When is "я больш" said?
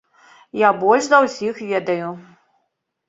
0.61-1.03